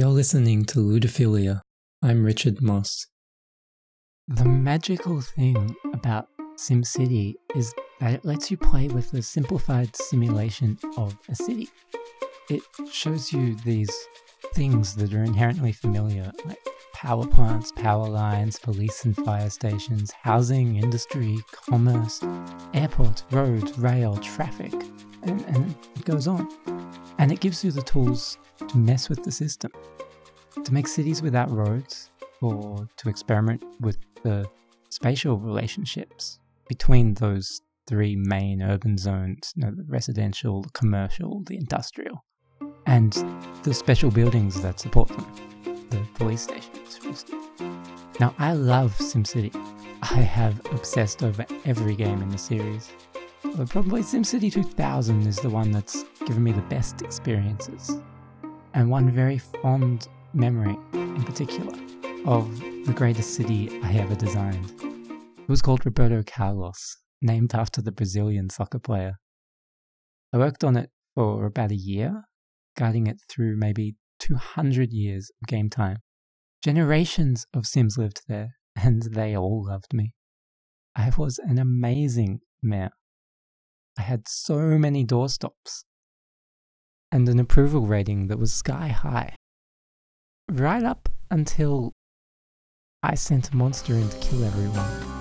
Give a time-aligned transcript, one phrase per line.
[0.00, 1.60] You're listening to Ludophilia.
[2.02, 3.06] I'm Richard Moss.
[4.28, 10.78] The magical thing about SimCity is that it lets you play with a simplified simulation
[10.96, 11.68] of a city.
[12.48, 13.94] It shows you these
[14.54, 20.76] things that are inherently familiar, like power plants, power lines, police and fire stations, housing,
[20.76, 21.36] industry,
[21.68, 22.22] commerce,
[22.72, 24.72] airports, roads, rail, traffic,
[25.24, 26.48] and, and it goes on.
[27.20, 29.70] And it gives you the tools to mess with the system,
[30.64, 34.48] to make cities without roads, or to experiment with the
[34.88, 41.56] spatial relationships between those three main urban zones you know, the residential, the commercial, the
[41.56, 42.24] industrial,
[42.86, 43.12] and
[43.64, 45.26] the special buildings that support them,
[45.90, 47.44] the police stations, for instance.
[48.18, 49.54] Now, I love SimCity.
[50.02, 52.90] I have obsessed over every game in the series.
[53.56, 58.00] But probably SimCity 2000 is the one that's given me the best experiences.
[58.74, 61.72] And one very fond memory, in particular,
[62.26, 62.48] of
[62.86, 64.70] the greatest city I ever designed.
[64.80, 69.14] It was called Roberto Carlos, named after the Brazilian soccer player.
[70.32, 72.22] I worked on it for about a year,
[72.76, 75.98] guiding it through maybe 200 years of game time.
[76.62, 80.14] Generations of Sims lived there, and they all loved me.
[80.94, 82.90] I was an amazing mayor.
[84.00, 85.84] I had so many doorstops
[87.12, 89.36] and an approval rating that was sky high.
[90.50, 91.92] Right up until
[93.02, 95.20] I sent a monster in to kill everyone.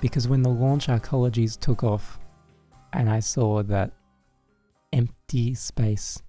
[0.00, 2.17] Because when the launch arcologies took off,
[2.92, 3.92] and I saw that
[4.92, 6.22] empty space,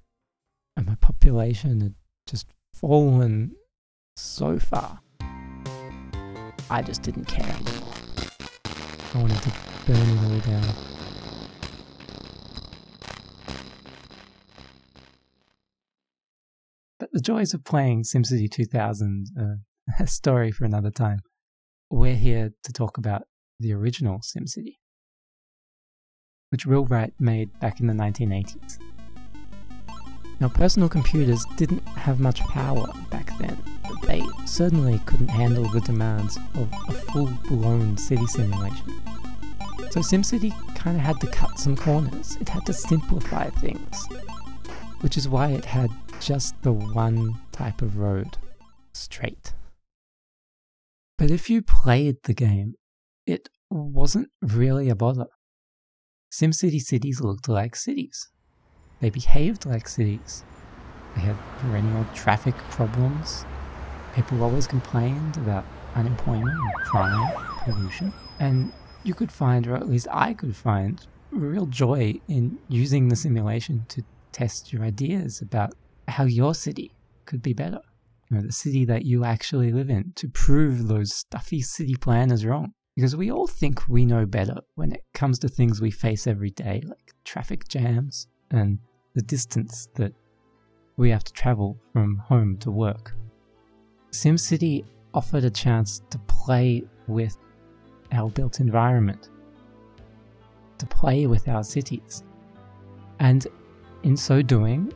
[0.75, 1.95] and my population had
[2.27, 3.55] just fallen
[4.17, 4.99] so far,
[6.69, 7.55] I just didn't care.
[9.13, 9.53] I wanted to
[9.87, 10.75] burn it all down.
[16.99, 19.43] But the joys of playing SimCity 2000 uh,
[19.99, 21.19] a story for another time.
[21.89, 23.23] We're here to talk about
[23.59, 24.75] the original SimCity,
[26.49, 28.79] which Will Wright made back in the 1980s.
[30.39, 35.81] Now, personal computers didn't have much power back then, but they certainly couldn't handle the
[35.81, 39.01] demands of a full blown city simulation.
[39.91, 44.07] So, SimCity kind of had to cut some corners, it had to simplify things,
[45.01, 48.37] which is why it had just the one type of road
[48.93, 49.53] straight.
[51.17, 52.75] But if you played the game,
[53.25, 55.27] it wasn't really a bother.
[56.31, 58.29] SimCity cities looked like cities.
[59.01, 60.43] They behaved like cities.
[61.15, 63.45] They had perennial traffic problems.
[64.13, 67.31] People always complained about unemployment crime,
[67.63, 68.13] pollution.
[68.39, 68.71] And
[69.03, 73.85] you could find, or at least I could find, real joy in using the simulation
[73.89, 75.73] to test your ideas about
[76.07, 76.91] how your city
[77.25, 77.81] could be better
[78.29, 82.45] you know, the city that you actually live in to prove those stuffy city planners
[82.45, 82.73] wrong.
[82.99, 86.49] Because we all think we know better when it comes to things we face every
[86.49, 88.77] day, like traffic jams and
[89.15, 90.13] the distance that
[90.97, 93.15] we have to travel from home to work.
[94.11, 94.83] SimCity
[95.13, 97.37] offered a chance to play with
[98.11, 99.29] our built environment,
[100.77, 102.23] to play with our cities.
[103.21, 103.47] And
[104.03, 104.91] in so doing,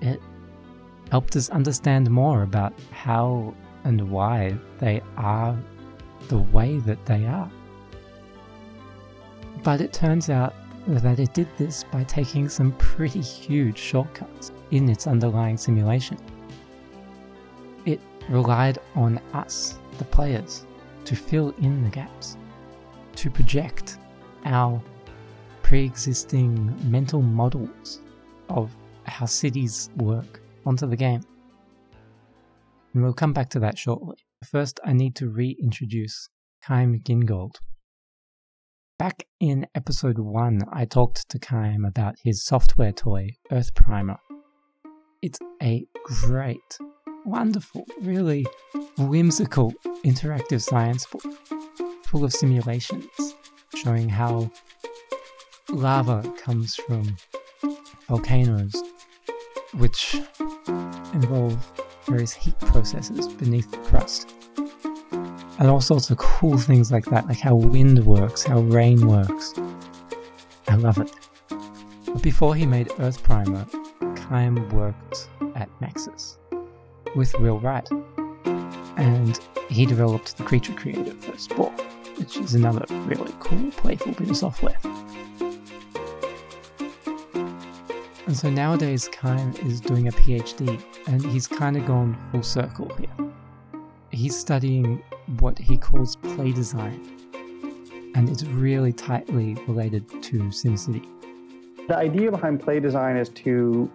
[0.00, 0.20] it
[1.12, 5.56] helped us understand more about how and why they are
[6.28, 7.50] the way that they are.
[9.62, 10.54] But it turns out
[10.86, 16.18] that it did this by taking some pretty huge shortcuts in its underlying simulation.
[17.86, 20.66] It relied on us, the players,
[21.04, 22.36] to fill in the gaps,
[23.16, 23.98] to project
[24.44, 24.82] our
[25.62, 28.00] pre existing mental models
[28.48, 28.74] of
[29.04, 31.22] how cities work onto the game.
[32.94, 34.16] And we'll come back to that shortly.
[34.44, 36.28] First, I need to reintroduce
[36.64, 37.56] Chaim Gingold.
[38.98, 44.18] Back in episode 1, I talked to Chaim about his software toy, Earth Primer.
[45.22, 46.78] It's a great,
[47.24, 48.44] wonderful, really
[48.98, 49.72] whimsical
[50.04, 51.24] interactive science book
[52.06, 53.34] full of simulations
[53.76, 54.50] showing how
[55.70, 57.16] lava comes from
[58.08, 58.74] volcanoes
[59.74, 60.16] which
[61.14, 64.34] involve various heat processes beneath the crust.
[65.58, 69.54] And all sorts of cool things like that, like how wind works, how rain works.
[70.68, 71.12] I love it.
[72.06, 73.66] But before he made Earth Primer,
[74.28, 76.38] Chaim worked at Maxis.
[77.14, 77.88] with Will Wright.
[78.96, 79.38] And
[79.68, 81.70] he developed the Creature Creator for Spore,
[82.16, 84.76] which is another really cool, playful bit of software.
[88.32, 92.90] And so nowadays, Chaim is doing a PhD, and he's kind of gone full circle
[92.96, 93.30] here.
[94.08, 95.02] He's studying
[95.40, 96.98] what he calls play design,
[98.14, 101.06] and it's really tightly related to SimCity.
[101.88, 103.90] The idea behind play design is to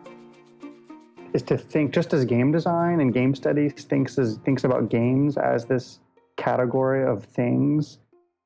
[1.34, 5.38] is to think just as game design and game studies thinks as thinks about games
[5.38, 6.00] as this
[6.36, 7.98] category of things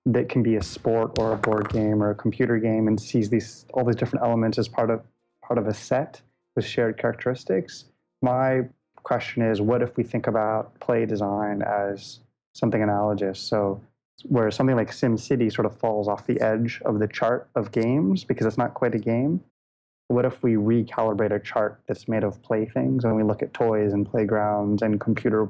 [0.05, 3.29] that can be a sport or a board game or a computer game and sees
[3.29, 5.01] these all these different elements as part of
[5.51, 6.21] part of a set
[6.55, 7.83] with shared characteristics.
[8.21, 8.61] My
[9.03, 12.21] question is what if we think about play design as
[12.55, 13.37] something analogous?
[13.37, 13.81] So
[14.29, 18.23] where something like SimCity sort of falls off the edge of the chart of games
[18.23, 19.43] because it's not quite a game.
[20.07, 23.91] What if we recalibrate a chart that's made of playthings and we look at toys
[23.91, 25.49] and playgrounds and computer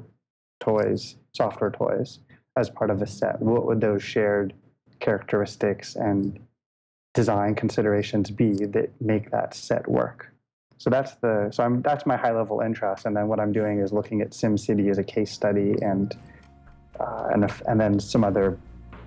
[0.58, 2.18] toys, software toys
[2.56, 3.40] as part of a set?
[3.40, 4.52] What would those shared
[4.98, 6.40] characteristics and
[7.14, 10.32] design considerations be that make that set work?
[10.78, 13.78] So that's the so I'm that's my high level interest, and then what I'm doing
[13.78, 16.16] is looking at SimCity as a case study and
[16.98, 18.58] uh, and, if, and then some other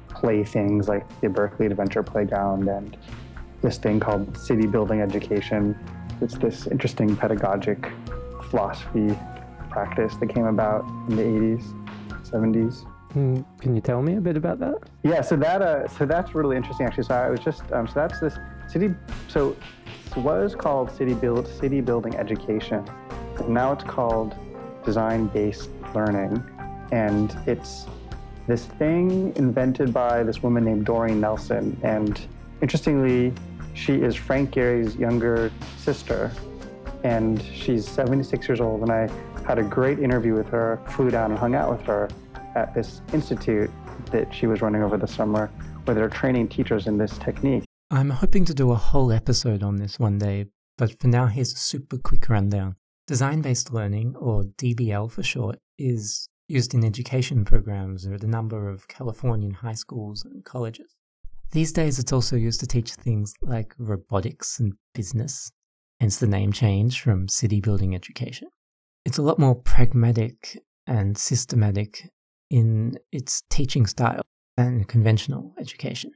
[0.09, 2.97] play things like the Berkeley Adventure Playground and
[3.61, 5.77] this thing called City Building Education.
[6.21, 7.91] It's this interesting pedagogic
[8.49, 9.17] philosophy
[9.69, 11.63] practice that came about in the 80s,
[12.23, 12.94] 70s.
[13.15, 14.75] Hmm, can you tell me a bit about that?
[15.03, 17.05] Yeah, so that uh, so that's really interesting actually.
[17.05, 18.93] So I was just um, so that's this city.
[19.29, 19.55] So
[20.13, 22.83] it was called city build city building education.
[23.47, 24.35] Now it's called
[24.83, 26.43] design based learning
[26.91, 27.85] and it's
[28.47, 31.79] this thing invented by this woman named Doreen Nelson.
[31.83, 32.19] And
[32.61, 33.31] interestingly,
[33.75, 36.33] she is Frank Gehry's younger sister,
[37.05, 38.81] and she's 76 years old.
[38.81, 39.09] And I
[39.47, 42.09] had a great interview with her, flew down and hung out with her
[42.55, 43.69] at this institute
[44.11, 45.47] that she was running over the summer,
[45.85, 47.63] where they're training teachers in this technique.
[47.91, 50.45] I'm hoping to do a whole episode on this one day,
[50.77, 52.75] but for now, here's a super quick rundown.
[53.07, 58.69] Design based learning, or DBL for short, is used in education programs at a number
[58.69, 60.95] of Californian high schools and colleges.
[61.51, 65.51] These days, it's also used to teach things like robotics and business,
[65.99, 68.49] hence the name change from city building education.
[69.05, 72.09] It's a lot more pragmatic and systematic
[72.49, 74.21] in its teaching style
[74.57, 76.11] than conventional education.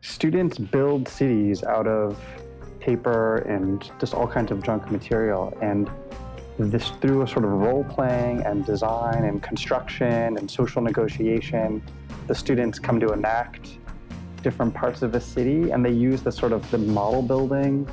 [0.00, 2.22] Students build cities out of
[2.80, 5.90] paper and just all kinds of junk material, and
[6.58, 11.82] this through a sort of role playing and design and construction and social negotiation
[12.26, 13.78] the students come to enact
[14.42, 17.88] different parts of a city and they use the sort of the model building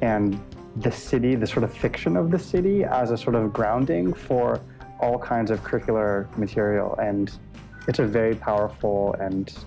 [0.00, 0.40] and
[0.76, 4.60] the city the sort of fiction of the city as a sort of grounding for
[5.00, 7.38] all kinds of curricular material and
[7.86, 9.64] it's a very powerful and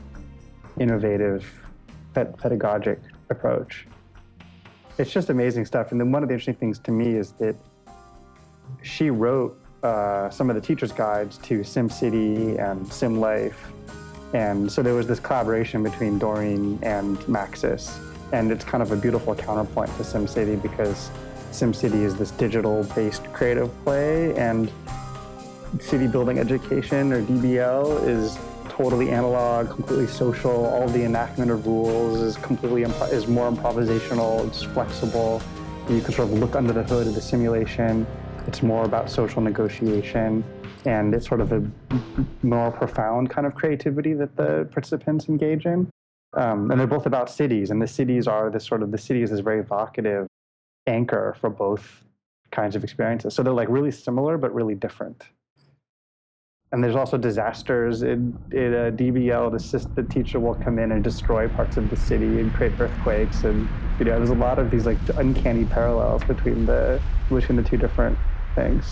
[0.80, 1.45] innovative
[2.13, 3.00] pedagogic
[3.30, 3.88] approach
[4.98, 7.56] it's just amazing stuff and then one of the interesting things to me is that
[8.81, 13.56] she wrote uh, some of the teacher's guides to SimCity and SimLife.
[14.34, 18.00] And so there was this collaboration between Doreen and Maxis.
[18.31, 21.10] And it's kind of a beautiful counterpoint to SimCity because
[21.51, 24.72] SimCity is this digital based creative play, and
[25.79, 28.38] City Building Education or DBL is
[28.69, 30.65] totally analog, completely social.
[30.65, 34.48] All the enactment of rules is completely is more improvisational.
[34.48, 35.41] It's flexible.
[35.89, 38.05] You can sort of look under the hood of the simulation
[38.48, 40.43] it's more about social negotiation
[40.86, 41.63] and it's sort of a
[42.41, 45.89] more profound kind of creativity that the participants engage in.
[46.34, 49.22] Um, and they're both about cities, and the cities are this sort of the city
[49.22, 50.27] is this very evocative
[50.88, 52.03] anchor for both
[52.51, 53.34] kinds of experiences.
[53.34, 55.24] So they're like really similar but really different.
[56.72, 59.51] And there's also disasters in, in a uh, DBL.
[59.51, 63.44] The, the teacher will come in and destroy parts of the city and create earthquakes,
[63.44, 63.68] and
[64.00, 67.75] you know there's a lot of these like uncanny parallels between the between the two
[67.75, 68.18] different
[68.56, 68.86] things.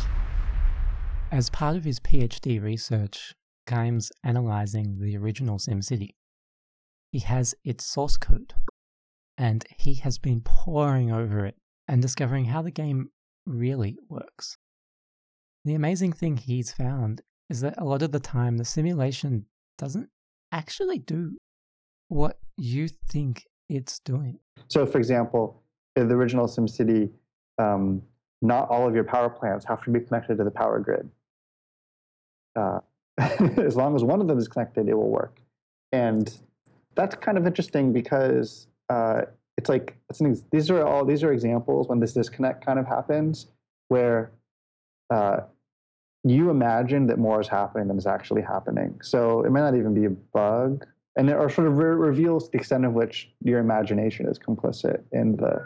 [1.31, 3.33] As part of his PhD research,
[3.69, 6.15] Chaim's analyzing the original SimCity.
[7.11, 8.53] He has its source code,
[9.37, 11.55] and he has been poring over it
[11.87, 13.09] and discovering how the game
[13.45, 14.57] really works.
[15.63, 19.45] The amazing thing he's found is that a lot of the time the simulation
[19.77, 20.09] doesn't
[20.51, 21.37] actually do
[22.07, 24.39] what you think it's doing.
[24.67, 25.61] So, for example,
[25.95, 27.09] in the original SimCity,
[27.57, 28.01] um,
[28.41, 31.09] not all of your power plants have to be connected to the power grid.
[32.55, 32.79] Uh,
[33.57, 35.41] as long as one of them is connected, it will work.
[35.91, 36.35] And
[36.95, 39.21] that's kind of interesting because uh,
[39.57, 42.87] it's like it's an, these are all these are examples when this disconnect kind of
[42.87, 43.47] happens,
[43.89, 44.31] where
[45.09, 45.41] uh,
[46.23, 48.99] you imagine that more is happening than is actually happening.
[49.01, 50.85] So it might not even be a bug,
[51.15, 55.01] and it or sort of re- reveals the extent of which your imagination is complicit
[55.11, 55.65] in the,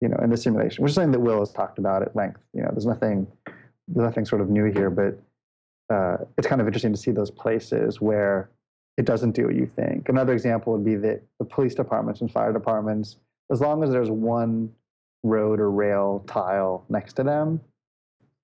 [0.00, 2.40] you know, in the simulation, which is something that Will has talked about at length.
[2.52, 3.26] You know, there's nothing,
[3.88, 5.18] there's nothing sort of new here, but
[5.94, 8.50] uh, it's kind of interesting to see those places where
[8.96, 10.08] it doesn't do what you think.
[10.08, 13.16] Another example would be that the police departments and fire departments,
[13.50, 14.70] as long as there's one
[15.22, 17.60] road or rail tile next to them,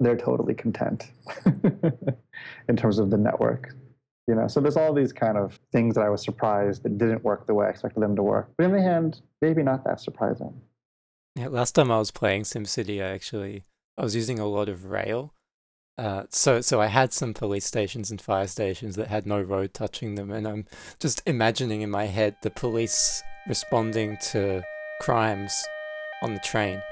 [0.00, 1.11] they're totally content
[2.69, 3.75] in terms of the network.
[4.29, 7.23] You know, so there's all these kind of things that I was surprised that didn't
[7.23, 8.50] work the way I expected them to work.
[8.59, 10.61] But on the hand, maybe not that surprising.
[11.37, 13.62] Yeah, last time I was playing SimCity, I actually
[13.97, 15.33] I was using a lot of rail.
[15.97, 19.73] Uh, so so I had some police stations and fire stations that had no road
[19.73, 20.67] touching them, and I'm
[20.99, 24.62] just imagining in my head the police responding to
[25.00, 25.65] crimes
[26.23, 26.83] on the train.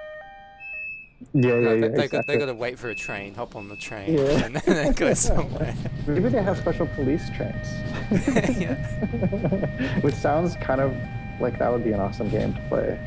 [1.33, 1.61] Yeah, yeah, yeah.
[1.61, 2.35] they, they, got, exactly.
[2.35, 4.45] they got to wait for a train, hop on the train, Yeah.
[4.45, 5.75] and then go somewhere.
[6.07, 7.67] Maybe they have special police trains.
[8.59, 8.75] Yeah.
[10.01, 10.95] Which sounds kind of
[11.41, 12.99] like that would be an awesome game to play.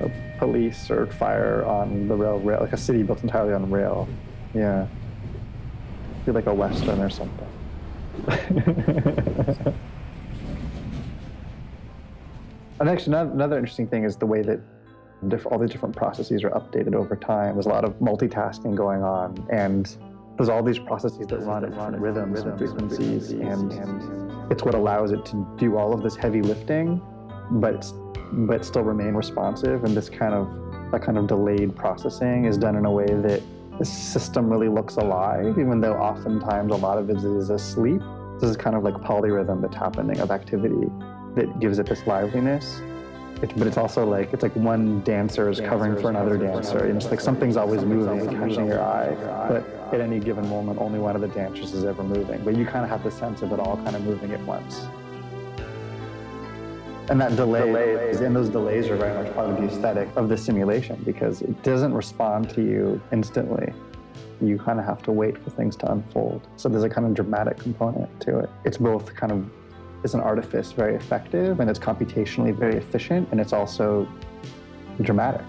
[0.00, 4.08] A police or fire on the rail, rail like a city built entirely on rail.
[4.54, 4.86] Yeah.
[6.24, 7.46] Be like a western or something.
[12.80, 14.79] and actually, another, another interesting thing is the way that diff-
[15.46, 17.54] all these different processes are updated over time.
[17.54, 19.96] There's a lot of multitasking going on, and
[20.36, 24.74] there's all these processes that run at different rhythms and frequencies, and, and it's what
[24.74, 27.00] allows it to do all of this heavy lifting,
[27.52, 27.92] but
[28.32, 29.84] but still remain responsive.
[29.84, 30.48] And this kind of
[30.92, 33.42] that kind of delayed processing is done in a way that
[33.78, 38.00] the system really looks alive, even though oftentimes a lot of it is asleep.
[38.40, 40.86] This is kind of like polyrhythm that's happening of activity
[41.34, 42.80] that gives it this liveliness.
[43.42, 46.96] It, but it's also like it's like one dancer is covering for another dancer, and
[46.96, 49.14] it's like something's always moving and catching your eye.
[49.48, 52.44] But at any given moment, only one of the dancers is ever moving.
[52.44, 54.86] But you kind of have the sense of it all kind of moving at once.
[57.10, 57.70] And that delay,
[58.08, 61.42] is, and those delays are very much part of the aesthetic of the simulation because
[61.42, 63.72] it doesn't respond to you instantly.
[64.40, 66.46] You kind of have to wait for things to unfold.
[66.56, 68.50] So there's a kind of dramatic component to it.
[68.64, 69.50] It's both kind of
[70.02, 74.08] is an artifice very effective and it's computationally very efficient and it's also
[75.02, 75.42] dramatic.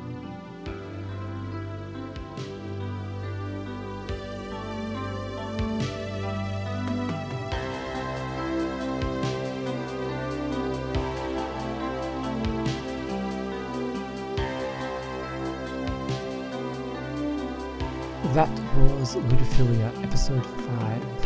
[18.34, 21.21] That was Ludophilia episode 5.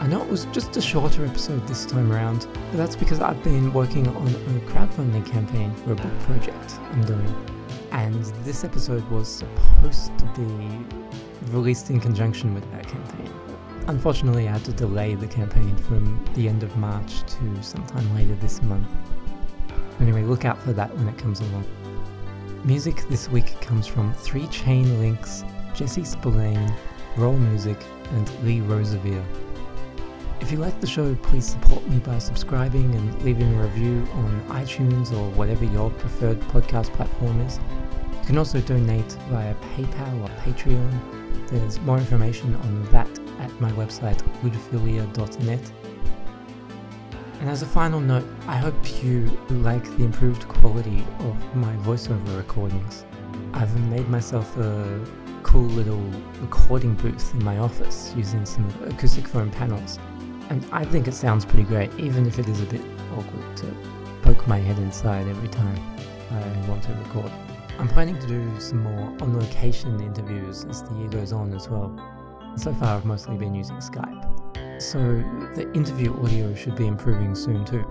[0.00, 3.44] I know it was just a shorter episode this time around, but that's because I've
[3.44, 7.58] been working on a crowdfunding campaign for a book project I'm doing.
[7.92, 10.86] And this episode was supposed to be
[11.52, 13.30] released in conjunction with that campaign.
[13.88, 18.34] Unfortunately, I had to delay the campaign from the end of March to sometime later
[18.36, 18.88] this month.
[20.00, 21.66] Anyway, look out for that when it comes along.
[22.64, 26.74] Music this week comes from Three Chain Links, Jesse Spillane,
[27.16, 29.22] Rolemusic, and Lee Rosevere.
[30.40, 34.42] If you like the show, please support me by subscribing and leaving a review on
[34.48, 37.60] iTunes or whatever your preferred podcast platform is.
[38.20, 41.48] You can also donate via PayPal or Patreon.
[41.48, 45.72] There's more information on that at my website, ludophilia.net.
[47.40, 52.36] And as a final note, I hope you like the improved quality of my voiceover
[52.36, 53.04] recordings.
[53.52, 55.04] I've made myself a
[55.42, 56.02] cool little
[56.40, 59.98] recording booth in my office using some acoustic foam panels.
[60.50, 62.80] And I think it sounds pretty great, even if it is a bit
[63.16, 63.66] awkward to
[64.22, 65.78] poke my head inside every time
[66.32, 67.30] I want to record.
[67.78, 71.68] I'm planning to do some more on location interviews as the year goes on as
[71.68, 71.96] well.
[72.56, 74.82] So far, I've mostly been using Skype.
[74.82, 74.98] So
[75.54, 77.86] the interview audio should be improving soon too.